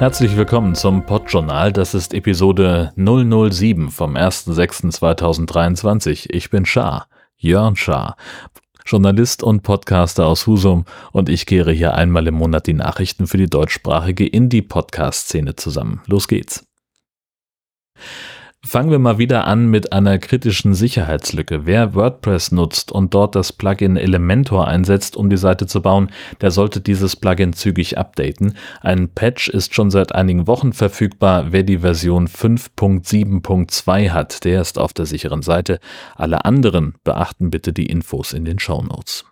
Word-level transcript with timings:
Herzlich 0.00 0.34
willkommen 0.34 0.74
zum 0.74 1.04
Podjournal. 1.04 1.74
Das 1.74 1.92
ist 1.92 2.14
Episode 2.14 2.94
007 2.96 3.90
vom 3.90 4.16
1.6.2023. 4.16 6.30
Ich 6.30 6.48
bin 6.48 6.64
Schar, 6.64 7.06
Jörn 7.36 7.76
Schar, 7.76 8.16
Journalist 8.86 9.42
und 9.42 9.62
Podcaster 9.62 10.24
aus 10.24 10.46
Husum 10.46 10.86
und 11.12 11.28
ich 11.28 11.44
kehre 11.44 11.72
hier 11.72 11.96
einmal 11.96 12.26
im 12.26 12.36
Monat 12.36 12.66
die 12.66 12.72
Nachrichten 12.72 13.26
für 13.26 13.36
die 13.36 13.50
deutschsprachige 13.50 14.26
Indie-Podcast-Szene 14.26 15.56
zusammen. 15.56 16.00
Los 16.06 16.28
geht's. 16.28 16.64
Fangen 18.62 18.90
wir 18.90 18.98
mal 18.98 19.16
wieder 19.16 19.46
an 19.46 19.70
mit 19.70 19.94
einer 19.94 20.18
kritischen 20.18 20.74
Sicherheitslücke. 20.74 21.64
Wer 21.64 21.94
WordPress 21.94 22.52
nutzt 22.52 22.92
und 22.92 23.14
dort 23.14 23.34
das 23.34 23.54
Plugin 23.54 23.96
Elementor 23.96 24.68
einsetzt, 24.68 25.16
um 25.16 25.30
die 25.30 25.38
Seite 25.38 25.66
zu 25.66 25.80
bauen, 25.80 26.10
der 26.42 26.50
sollte 26.50 26.82
dieses 26.82 27.16
Plugin 27.16 27.54
zügig 27.54 27.96
updaten. 27.96 28.58
Ein 28.82 29.08
Patch 29.08 29.48
ist 29.48 29.74
schon 29.74 29.90
seit 29.90 30.14
einigen 30.14 30.46
Wochen 30.46 30.74
verfügbar. 30.74 31.52
Wer 31.52 31.62
die 31.62 31.78
Version 31.78 32.28
5.7.2 32.28 34.10
hat, 34.10 34.44
der 34.44 34.60
ist 34.60 34.78
auf 34.78 34.92
der 34.92 35.06
sicheren 35.06 35.40
Seite. 35.40 35.80
Alle 36.14 36.44
anderen 36.44 36.94
beachten 37.02 37.48
bitte 37.48 37.72
die 37.72 37.86
Infos 37.86 38.34
in 38.34 38.44
den 38.44 38.58
Show 38.58 38.82
Notes. 38.82 39.29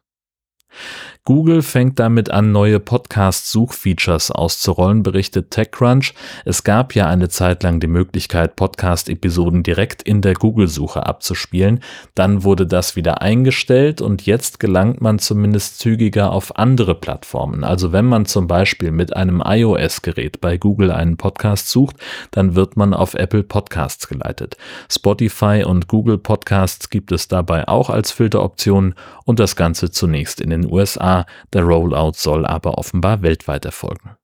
Google 1.28 1.60
fängt 1.60 1.98
damit 1.98 2.30
an, 2.30 2.52
neue 2.52 2.80
Podcast-Suchfeatures 2.80 4.30
auszurollen, 4.30 5.02
berichtet 5.02 5.50
TechCrunch. 5.50 6.14
Es 6.46 6.64
gab 6.64 6.94
ja 6.94 7.06
eine 7.06 7.28
Zeit 7.28 7.62
lang 7.62 7.80
die 7.80 7.86
Möglichkeit, 7.86 8.56
Podcast-Episoden 8.56 9.62
direkt 9.62 10.02
in 10.02 10.22
der 10.22 10.32
Google-Suche 10.32 11.04
abzuspielen. 11.04 11.80
Dann 12.14 12.44
wurde 12.44 12.66
das 12.66 12.96
wieder 12.96 13.20
eingestellt 13.20 14.00
und 14.00 14.24
jetzt 14.24 14.58
gelangt 14.58 15.02
man 15.02 15.18
zumindest 15.18 15.80
zügiger 15.80 16.32
auf 16.32 16.56
andere 16.56 16.94
Plattformen. 16.94 17.62
Also 17.62 17.92
wenn 17.92 18.06
man 18.06 18.24
zum 18.24 18.46
Beispiel 18.46 18.90
mit 18.90 19.14
einem 19.14 19.42
iOS-Gerät 19.44 20.40
bei 20.40 20.56
Google 20.56 20.90
einen 20.90 21.18
Podcast 21.18 21.68
sucht, 21.68 21.96
dann 22.30 22.54
wird 22.54 22.78
man 22.78 22.94
auf 22.94 23.12
Apple 23.12 23.42
Podcasts 23.42 24.08
geleitet. 24.08 24.56
Spotify 24.90 25.62
und 25.66 25.88
Google 25.88 26.16
Podcasts 26.16 26.88
gibt 26.88 27.12
es 27.12 27.28
dabei 27.28 27.68
auch 27.68 27.90
als 27.90 28.12
Filteroption 28.12 28.94
und 29.26 29.38
das 29.38 29.56
Ganze 29.56 29.90
zunächst 29.90 30.40
in 30.40 30.48
den 30.48 30.64
USA 30.64 31.17
der 31.52 31.62
Rollout 31.62 32.12
soll 32.14 32.46
aber 32.46 32.78
offenbar 32.78 33.22
weltweit 33.22 33.64
erfolgen. 33.64 34.16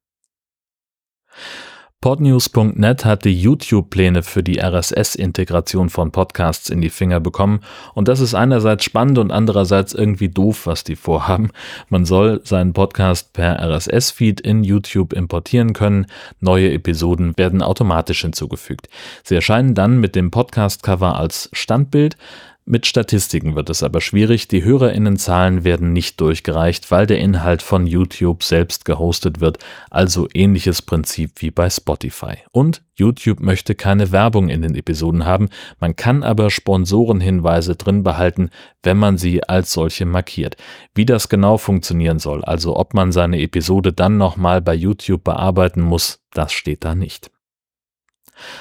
Podnews.net 2.05 3.06
hat 3.06 3.25
die 3.25 3.33
YouTube-Pläne 3.33 4.23
für 4.23 4.42
die 4.42 4.61
RSS-Integration 4.61 5.89
von 5.89 6.12
Podcasts 6.12 6.69
in 6.69 6.83
die 6.83 6.91
Finger 6.91 7.19
bekommen 7.19 7.61
und 7.95 8.09
das 8.09 8.20
ist 8.20 8.34
einerseits 8.34 8.84
spannend 8.84 9.17
und 9.17 9.31
andererseits 9.31 9.95
irgendwie 9.95 10.28
doof, 10.28 10.67
was 10.67 10.84
die 10.84 10.97
vorhaben. 10.97 11.48
Man 11.89 12.05
soll 12.05 12.42
seinen 12.45 12.75
Podcast 12.75 13.33
per 13.33 13.58
RSS-Feed 13.58 14.42
in 14.42 14.64
YouTube 14.64 15.14
importieren 15.14 15.73
können, 15.73 16.05
neue 16.41 16.75
Episoden 16.75 17.39
werden 17.39 17.62
automatisch 17.62 18.20
hinzugefügt. 18.20 18.91
Sie 19.23 19.34
erscheinen 19.34 19.75
dann 19.75 19.98
mit 19.98 20.14
dem 20.14 20.31
Podcast-Cover 20.31 21.19
als 21.19 21.48
Standbild, 21.55 22.19
mit 22.67 22.87
Statistiken 22.87 23.57
wird 23.57 23.69
es 23.69 23.83
aber 23.83 24.01
schwierig, 24.01 24.48
die 24.48 24.65
Hörerinnenzahlen 24.65 25.65
werden 25.65 25.93
nicht 25.93 26.19
durchgereicht, 26.19 26.91
weil 26.91 27.07
der 27.07 27.19
Inhalt 27.19 27.61
von 27.61 27.87
YouTube 27.87 28.43
selbst 28.43 28.87
gehostet 28.87 29.41
wird, 29.41 29.59
also 29.91 30.29
ähnliches 30.33 30.81
Prinzip 30.81 31.42
wie 31.42 31.51
bei 31.51 31.69
Spotify. 31.69 32.39
Und 32.53 32.83
YouTube 32.95 33.41
möchte 33.41 33.75
keine 33.75 34.12
Werbung 34.12 34.48
in 34.48 34.62
den 34.62 34.75
Episoden 34.77 35.27
haben, 35.27 35.51
man 35.79 35.95
kann 35.95 36.23
aber 36.23 36.48
Sponsorenhinweise 36.48 37.77
drin 37.77 38.03
behalten, 38.03 38.48
wenn 38.83 38.97
man 38.97 39.19
sie 39.19 39.45
als 39.45 39.75
solche 39.75 40.07
markiert. 40.07 40.57
Wie 40.95 41.05
das 41.05 41.29
genau 41.29 41.59
funktionieren 41.59 42.19
soll, 42.19 42.45
also 42.45 42.77
ob 42.77 42.95
man 42.95 43.12
seine 43.12 43.41
Episode 43.42 43.92
dann 43.92 44.17
nochmal 44.17 44.62
bei 44.62 44.75
YouTube 44.75 45.23
bearbeiten 45.23 45.83
muss, 45.83 46.20
das 46.33 46.52
steht 46.52 46.83
da 46.85 46.95
nicht. 46.95 47.33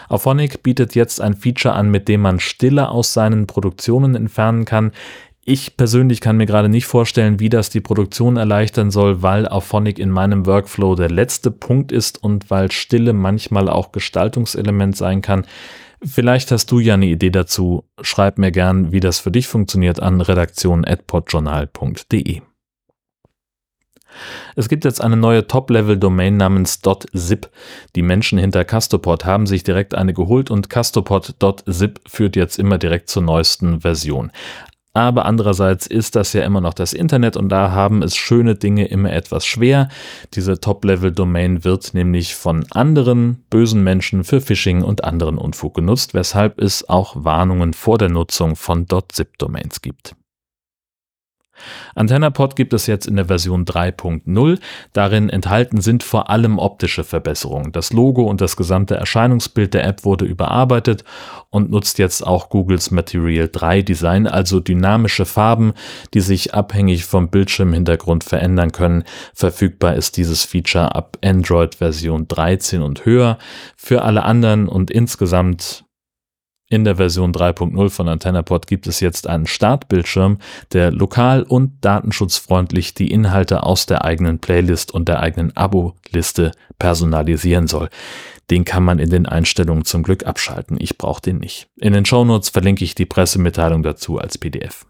Auphonic 0.10 0.64
bietet 0.64 0.96
jetzt 0.96 1.22
ein 1.22 1.36
Feature 1.36 1.74
an, 1.74 1.90
mit 1.90 2.08
dem 2.08 2.22
man 2.22 2.40
Stille 2.40 2.90
aus 2.90 3.14
seinen 3.14 3.48
Produktionen 3.48 4.16
entfernen 4.16 4.66
kann. 4.66 4.92
Ich 5.46 5.76
persönlich 5.76 6.22
kann 6.22 6.38
mir 6.38 6.46
gerade 6.46 6.70
nicht 6.70 6.86
vorstellen, 6.86 7.42
wie 7.42 7.50
das 7.50 7.70
die 7.70 7.82
Produktion 7.82 8.38
erleichtern 8.38 8.92
soll, 8.92 9.22
weil 9.22 9.46
Auphonic 9.46 10.00
in 10.00 10.10
meinem 10.10 10.46
Workflow 10.46 10.96
der 10.96 11.10
letzte 11.10 11.52
Punkt 11.52 11.92
ist 11.92 12.24
und 12.24 12.50
weil 12.50 12.72
Stille 12.72 13.12
manchmal 13.12 13.68
auch 13.68 13.92
Gestaltungselement 13.92 14.96
sein 14.96 15.22
kann. 15.22 15.46
Vielleicht 16.02 16.50
hast 16.52 16.72
du 16.72 16.80
ja 16.80 16.94
eine 16.94 17.08
Idee 17.08 17.30
dazu. 17.30 17.84
Schreib 18.02 18.38
mir 18.38 18.52
gern, 18.52 18.94
wie 18.94 19.02
das 19.02 19.20
für 19.20 19.32
dich 19.32 19.48
funktioniert 19.48 20.02
an 20.02 20.20
redaktion.podjournal.de. 20.22 22.42
Es 24.56 24.70
gibt 24.70 24.86
jetzt 24.86 25.02
eine 25.02 25.18
neue 25.18 25.48
Top-Level-Domain 25.48 26.38
namens 26.38 26.82
.zip. 27.14 27.50
Die 27.96 28.02
Menschen 28.02 28.38
hinter 28.38 28.66
Castopod 28.66 29.26
haben 29.26 29.48
sich 29.48 29.64
direkt 29.64 29.96
eine 29.96 30.14
geholt 30.14 30.52
und 30.52 30.70
castopod.zip 30.70 32.02
führt 32.08 32.36
jetzt 32.36 32.60
immer 32.60 32.78
direkt 32.78 33.10
zur 33.10 33.24
neuesten 33.24 33.82
Version. 33.82 34.32
Aber 34.96 35.26
andererseits 35.26 35.88
ist 35.88 36.16
das 36.16 36.34
ja 36.34 36.44
immer 36.44 36.62
noch 36.62 36.76
das 36.76 36.94
Internet 36.94 37.36
und 37.36 37.50
da 37.50 37.72
haben 37.72 38.04
es 38.04 38.16
schöne 38.16 38.54
Dinge 38.54 38.86
immer 38.86 39.12
etwas 39.12 39.44
schwer. 39.44 39.90
Diese 40.36 40.60
Top-Level-Domain 40.60 41.64
wird 41.64 41.96
nämlich 41.96 42.36
von 42.36 42.66
anderen 42.72 43.44
bösen 43.50 43.84
Menschen 43.84 44.24
für 44.24 44.40
Phishing 44.40 44.84
und 44.84 45.04
anderen 45.04 45.40
Unfug 45.40 45.74
genutzt, 45.74 46.14
weshalb 46.14 46.60
es 46.62 46.88
auch 46.88 47.16
Warnungen 47.18 47.74
vor 47.74 47.98
der 47.98 48.10
Nutzung 48.10 48.56
von 48.56 48.86
.zip-Domains 48.88 49.82
gibt. 49.82 50.16
AntennaPod 51.96 52.56
gibt 52.56 52.74
es 52.74 52.88
jetzt 52.88 53.06
in 53.06 53.16
der 53.16 53.26
Version 53.26 53.66
3.0. 53.66 54.60
Darin 54.94 55.30
enthalten 55.30 55.82
sind 55.82 56.04
vor 56.04 56.30
allem 56.30 56.60
optische 56.60 57.04
Verbesserungen. 57.04 57.72
Das 57.72 57.94
Logo 57.94 58.24
und 58.24 58.42
das 58.42 58.56
gesamte 58.56 58.96
Erscheinungsbild 58.96 59.74
der 59.74 59.86
App 59.86 60.04
wurde 60.04 60.26
überarbeitet 60.26 61.04
und 61.50 61.70
nutzt 61.70 62.00
jetzt 62.00 62.26
auch 62.26 62.50
Googles 62.50 62.92
Material 62.92 63.50
3 63.52 63.84
Design, 63.84 64.28
also 64.28 64.60
dynamische 64.60 65.26
Farben, 65.26 65.74
die 66.14 66.22
sich 66.22 66.54
abhängig 66.54 67.06
vom 67.06 67.30
Bildschirmhintergrund 67.30 68.24
verändern 68.24 68.72
können. 68.72 69.04
Verfügbar 69.34 69.96
ist 69.96 70.18
dieses 70.18 70.44
Feature 70.44 70.96
ab 70.96 71.18
Android 71.24 71.76
Version 71.76 72.28
13 72.28 72.82
und 72.82 73.06
höher. 73.06 73.38
Für 73.76 74.02
alle 74.02 74.24
anderen 74.24 74.68
und 74.68 74.90
insgesamt 74.90 75.83
in 76.74 76.84
der 76.84 76.96
Version 76.96 77.32
3.0 77.32 77.90
von 77.90 78.08
AntennaPod 78.08 78.66
gibt 78.66 78.88
es 78.88 79.00
jetzt 79.00 79.28
einen 79.28 79.46
Startbildschirm, 79.46 80.40
der 80.72 80.92
lokal 80.92 81.44
und 81.44 81.74
datenschutzfreundlich 81.82 82.96
die 82.96 83.12
Inhalte 83.12 83.64
aus 83.64 83.86
der 83.86 84.04
eigenen 84.04 84.40
Playlist 84.40 84.92
und 84.92 85.08
der 85.08 85.20
eigenen 85.20 85.56
Abo-Liste 85.56 86.52
personalisieren 86.80 87.68
soll. 87.68 87.90
Den 88.50 88.66
kann 88.66 88.84
man 88.84 89.00
in 89.00 89.12
den 89.12 89.28
Einstellungen 89.28 89.86
zum 89.86 90.04
Glück 90.04 90.26
abschalten. 90.26 90.78
Ich 90.80 90.98
brauche 90.98 91.22
den 91.22 91.38
nicht. 91.38 91.68
In 91.78 91.94
den 91.94 92.06
Shownotes 92.06 92.50
verlinke 92.50 92.84
ich 92.84 92.96
die 92.96 93.06
Pressemitteilung 93.06 93.84
dazu 93.84 94.18
als 94.18 94.38
PDF. 94.38 94.86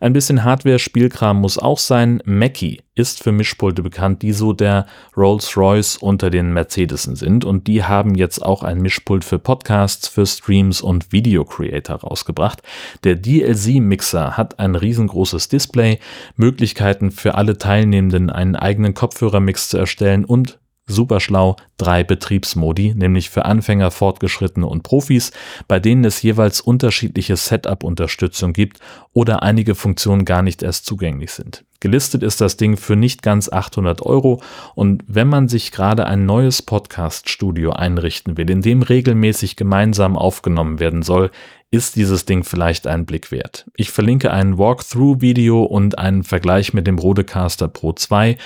Ein 0.00 0.12
bisschen 0.12 0.44
Hardware-Spielkram 0.44 1.40
muss 1.40 1.58
auch 1.58 1.78
sein. 1.78 2.22
Mackie 2.24 2.80
ist 2.94 3.22
für 3.22 3.32
Mischpulte 3.32 3.82
bekannt, 3.82 4.22
die 4.22 4.32
so 4.32 4.52
der 4.52 4.86
Rolls-Royce 5.16 5.96
unter 5.96 6.30
den 6.30 6.52
Mercedesen 6.52 7.16
sind 7.16 7.44
und 7.44 7.66
die 7.66 7.82
haben 7.82 8.14
jetzt 8.14 8.40
auch 8.44 8.62
ein 8.62 8.80
Mischpult 8.80 9.24
für 9.24 9.40
Podcasts, 9.40 10.06
für 10.06 10.24
Streams 10.24 10.82
und 10.82 11.10
Video-Creator 11.10 11.96
rausgebracht. 11.96 12.62
Der 13.02 13.16
DLC-Mixer 13.16 14.36
hat 14.36 14.60
ein 14.60 14.76
riesengroßes 14.76 15.48
Display, 15.48 15.98
Möglichkeiten 16.36 17.10
für 17.10 17.34
alle 17.34 17.58
Teilnehmenden 17.58 18.30
einen 18.30 18.54
eigenen 18.54 18.94
Kopfhörermix 18.94 19.68
zu 19.68 19.78
erstellen 19.78 20.24
und 20.24 20.60
super 20.88 21.20
schlau 21.20 21.56
drei 21.76 22.02
Betriebsmodi, 22.02 22.94
nämlich 22.94 23.30
für 23.30 23.44
Anfänger, 23.44 23.90
Fortgeschrittene 23.90 24.66
und 24.66 24.82
Profis, 24.82 25.30
bei 25.68 25.78
denen 25.78 26.04
es 26.04 26.20
jeweils 26.22 26.60
unterschiedliche 26.60 27.36
Setup-Unterstützung 27.36 28.52
gibt 28.52 28.80
oder 29.12 29.42
einige 29.42 29.74
Funktionen 29.74 30.24
gar 30.24 30.42
nicht 30.42 30.62
erst 30.62 30.86
zugänglich 30.86 31.30
sind. 31.30 31.64
Gelistet 31.80 32.24
ist 32.24 32.40
das 32.40 32.56
Ding 32.56 32.76
für 32.76 32.96
nicht 32.96 33.22
ganz 33.22 33.48
800 33.48 34.02
Euro 34.02 34.42
und 34.74 35.04
wenn 35.06 35.28
man 35.28 35.46
sich 35.46 35.70
gerade 35.70 36.06
ein 36.06 36.26
neues 36.26 36.60
Podcast-Studio 36.62 37.70
einrichten 37.70 38.36
will, 38.36 38.50
in 38.50 38.62
dem 38.62 38.82
regelmäßig 38.82 39.54
gemeinsam 39.54 40.16
aufgenommen 40.16 40.80
werden 40.80 41.02
soll, 41.02 41.30
ist 41.70 41.94
dieses 41.94 42.24
Ding 42.24 42.42
vielleicht 42.42 42.86
einen 42.86 43.06
Blick 43.06 43.30
wert. 43.30 43.66
Ich 43.76 43.90
verlinke 43.90 44.32
ein 44.32 44.58
Walkthrough-Video 44.58 45.62
und 45.62 45.98
einen 45.98 46.24
Vergleich 46.24 46.72
mit 46.72 46.86
dem 46.86 46.98
Rodecaster 46.98 47.68
Pro 47.68 47.92
2 47.92 48.36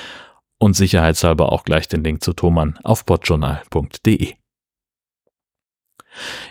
und 0.62 0.74
sicherheitshalber 0.74 1.50
auch 1.50 1.64
gleich 1.64 1.88
den 1.88 2.04
Link 2.04 2.22
zu 2.22 2.32
Thomann 2.32 2.78
auf 2.84 3.04
podjournal.de. 3.04 4.41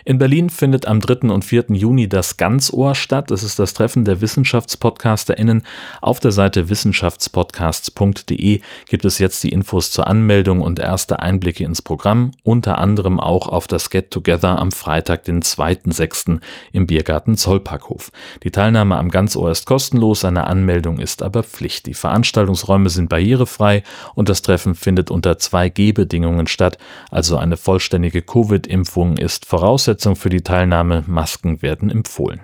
In 0.04 0.18
Berlin 0.18 0.50
findet 0.50 0.86
am 0.86 1.00
3. 1.00 1.28
und 1.30 1.44
4. 1.44 1.66
Juni 1.68 2.08
das 2.08 2.36
Ganzohr 2.36 2.94
statt. 2.94 3.30
Es 3.30 3.42
ist 3.42 3.58
das 3.58 3.74
Treffen 3.74 4.04
der 4.04 4.20
WissenschaftspodcasterInnen. 4.20 5.62
Auf 6.00 6.20
der 6.20 6.32
Seite 6.32 6.68
wissenschaftspodcasts.de 6.68 8.60
gibt 8.88 9.04
es 9.04 9.18
jetzt 9.18 9.42
die 9.44 9.50
Infos 9.50 9.90
zur 9.90 10.06
Anmeldung 10.06 10.60
und 10.60 10.78
erste 10.78 11.20
Einblicke 11.20 11.64
ins 11.64 11.82
Programm, 11.82 12.32
unter 12.42 12.78
anderem 12.78 13.20
auch 13.20 13.48
auf 13.48 13.66
das 13.66 13.90
Get 13.90 14.10
Together 14.10 14.58
am 14.58 14.72
Freitag, 14.72 15.24
den 15.24 15.42
2.6. 15.42 16.40
im 16.72 16.86
Biergarten 16.86 17.36
Zollparkhof. 17.36 18.10
Die 18.42 18.50
Teilnahme 18.50 18.96
am 18.96 19.10
Ganzohr 19.10 19.50
ist 19.50 19.66
kostenlos, 19.66 20.24
eine 20.24 20.46
Anmeldung 20.46 20.98
ist 20.98 21.22
aber 21.22 21.42
Pflicht. 21.42 21.86
Die 21.86 21.94
Veranstaltungsräume 21.94 22.88
sind 22.90 23.08
barrierefrei 23.08 23.82
und 24.14 24.28
das 24.28 24.42
Treffen 24.42 24.74
findet 24.74 25.10
unter 25.10 25.32
2G-Bedingungen 25.32 26.46
statt, 26.46 26.78
also 27.10 27.36
eine 27.36 27.56
vollständige 27.56 28.22
Covid-Impfung 28.22 29.16
ist 29.16 29.46
Voraussetzung 29.52 30.16
für 30.16 30.30
die 30.30 30.40
Teilnahme, 30.40 31.04
Masken 31.06 31.60
werden 31.60 31.90
empfohlen. 31.90 32.40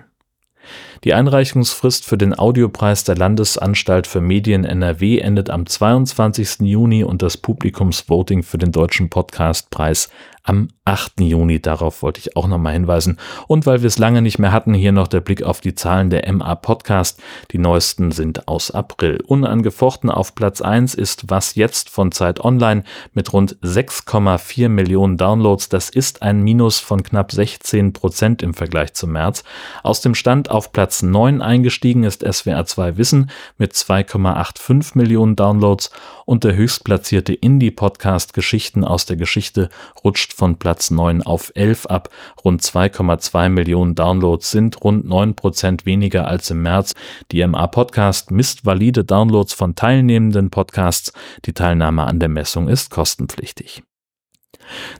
Die 1.03 1.15
Einreichungsfrist 1.15 2.05
für 2.05 2.19
den 2.19 2.37
Audiopreis 2.37 3.03
der 3.03 3.15
Landesanstalt 3.15 4.05
für 4.05 4.21
Medien 4.21 4.63
NRW 4.63 5.17
endet 5.17 5.49
am 5.49 5.65
22. 5.65 6.59
Juni 6.59 7.03
und 7.03 7.23
das 7.23 7.35
Publikumsvoting 7.35 8.43
für 8.43 8.59
den 8.59 8.71
Deutschen 8.71 9.09
Podcastpreis 9.09 10.09
am 10.49 10.69
8. 10.85 11.21
Juni. 11.21 11.61
Darauf 11.61 12.01
wollte 12.01 12.19
ich 12.19 12.35
auch 12.35 12.47
nochmal 12.47 12.73
hinweisen. 12.73 13.19
Und 13.47 13.67
weil 13.67 13.83
wir 13.83 13.87
es 13.87 13.99
lange 13.99 14.23
nicht 14.23 14.39
mehr 14.39 14.51
hatten, 14.51 14.73
hier 14.73 14.91
noch 14.91 15.07
der 15.07 15.19
Blick 15.19 15.43
auf 15.43 15.61
die 15.61 15.75
Zahlen 15.75 16.09
der 16.09 16.31
MA 16.33 16.55
Podcast. 16.55 17.21
Die 17.51 17.59
neuesten 17.59 18.11
sind 18.11 18.47
aus 18.47 18.71
April. 18.71 19.21
Unangefochten 19.27 20.09
auf 20.09 20.33
Platz 20.33 20.61
1 20.61 20.95
ist 20.95 21.29
Was 21.29 21.53
jetzt 21.53 21.91
von 21.91 22.11
Zeit 22.11 22.43
Online 22.43 22.83
mit 23.13 23.31
rund 23.31 23.57
6,4 23.57 24.69
Millionen 24.69 25.17
Downloads. 25.17 25.69
Das 25.69 25.91
ist 25.91 26.23
ein 26.23 26.41
Minus 26.41 26.79
von 26.79 27.03
knapp 27.03 27.31
16 27.31 27.93
Prozent 27.93 28.41
im 28.41 28.55
Vergleich 28.55 28.93
zum 28.95 29.11
März. 29.11 29.43
Aus 29.83 30.01
dem 30.01 30.15
Stand 30.15 30.49
auf 30.49 30.71
Platz 30.71 31.03
9 31.03 31.43
eingestiegen 31.43 32.03
ist 32.03 32.25
SWR 32.27 32.65
2 32.65 32.97
Wissen 32.97 33.29
mit 33.59 33.73
2,85 33.73 34.97
Millionen 34.97 35.35
Downloads 35.35 35.91
und 36.25 36.43
der 36.43 36.55
höchstplatzierte 36.55 37.33
Indie-Podcast 37.33 38.33
Geschichten 38.33 38.83
aus 38.83 39.05
der 39.05 39.17
Geschichte 39.17 39.69
rutscht 40.03 40.31
von 40.39 40.57
Platz 40.57 40.89
9 40.89 41.21
auf 41.21 41.51
11 41.53 41.85
ab. 41.85 42.09
Rund 42.43 42.61
2,2 42.61 43.49
Millionen 43.49 43.93
Downloads 43.93 44.49
sind 44.49 44.83
rund 44.83 45.05
9 45.05 45.35
Prozent 45.35 45.85
weniger 45.85 46.27
als 46.27 46.49
im 46.49 46.63
März. 46.63 46.95
Die 47.31 47.45
MA 47.45 47.67
Podcast 47.67 48.31
misst 48.31 48.65
valide 48.65 49.03
Downloads 49.03 49.53
von 49.53 49.75
teilnehmenden 49.75 50.49
Podcasts. 50.49 51.13
Die 51.45 51.53
Teilnahme 51.53 52.05
an 52.05 52.19
der 52.19 52.29
Messung 52.29 52.67
ist 52.67 52.89
kostenpflichtig. 52.89 53.83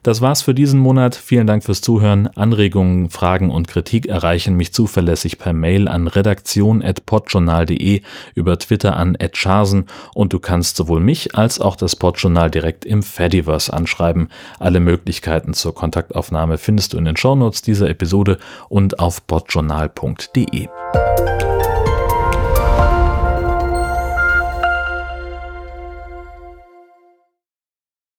Das 0.03 0.21
war's 0.21 0.41
für 0.41 0.53
diesen 0.53 0.79
Monat. 0.79 1.15
Vielen 1.15 1.47
Dank 1.47 1.63
fürs 1.63 1.81
Zuhören. 1.81 2.27
Anregungen, 2.35 3.09
Fragen 3.09 3.49
und 3.51 3.67
Kritik 3.67 4.07
erreichen 4.07 4.55
mich 4.55 4.73
zuverlässig 4.73 5.37
per 5.37 5.53
Mail 5.53 5.87
an 5.87 6.07
redaktion.podjournal.de, 6.07 8.01
über 8.35 8.59
Twitter 8.59 8.97
an 8.97 9.17
@charsen 9.33 9.85
und 10.13 10.33
du 10.33 10.39
kannst 10.39 10.77
sowohl 10.77 10.99
mich 10.99 11.35
als 11.35 11.59
auch 11.59 11.75
das 11.75 11.95
Podjournal 11.95 12.51
direkt 12.51 12.85
im 12.85 13.03
Fediverse 13.03 13.73
anschreiben. 13.73 14.29
Alle 14.59 14.79
Möglichkeiten 14.79 15.53
zur 15.53 15.73
Kontaktaufnahme 15.75 16.57
findest 16.57 16.93
du 16.93 16.97
in 16.97 17.05
den 17.05 17.17
Shownotes 17.17 17.61
dieser 17.61 17.89
Episode 17.89 18.37
und 18.69 18.99
auf 18.99 19.25
podjournal.de. 19.27 20.67